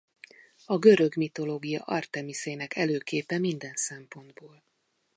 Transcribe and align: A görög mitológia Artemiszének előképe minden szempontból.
A 0.65 0.77
görög 0.77 1.17
mitológia 1.17 1.81
Artemiszének 1.83 2.75
előképe 2.75 3.37
minden 3.39 3.73
szempontból. 3.75 4.63